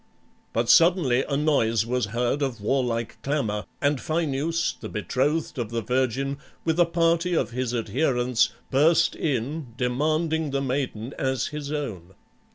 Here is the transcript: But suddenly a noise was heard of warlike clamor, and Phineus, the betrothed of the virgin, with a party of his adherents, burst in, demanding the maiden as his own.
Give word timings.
But 0.51 0.67
suddenly 0.67 1.23
a 1.29 1.37
noise 1.37 1.85
was 1.85 2.07
heard 2.07 2.41
of 2.41 2.59
warlike 2.59 3.19
clamor, 3.21 3.65
and 3.79 4.01
Phineus, 4.01 4.73
the 4.73 4.89
betrothed 4.89 5.59
of 5.59 5.69
the 5.69 5.83
virgin, 5.83 6.39
with 6.65 6.79
a 6.79 6.87
party 6.87 7.35
of 7.35 7.51
his 7.51 7.71
adherents, 7.71 8.49
burst 8.71 9.15
in, 9.15 9.75
demanding 9.77 10.49
the 10.49 10.59
maiden 10.61 11.13
as 11.19 11.49
his 11.49 11.71
own. 11.71 12.15